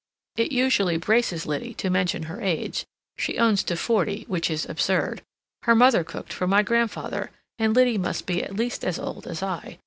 It 0.35 0.51
usually 0.51 0.97
braces 0.97 1.45
Liddy 1.45 1.75
to 1.75 1.91
mention 1.91 2.23
her 2.23 2.41
age: 2.41 2.85
she 3.19 3.37
owns 3.37 3.63
to 3.65 3.75
forty—which 3.75 4.49
is 4.49 4.65
absurd. 4.67 5.21
Her 5.61 5.75
mother 5.75 6.03
cooked 6.03 6.33
for 6.33 6.47
my 6.47 6.63
grandfather, 6.63 7.29
and 7.59 7.75
Liddy 7.75 7.99
must 7.99 8.25
be 8.25 8.41
at 8.43 8.55
least 8.55 8.83
as 8.83 8.97
old 8.97 9.27
as 9.27 9.43
I. 9.43 9.77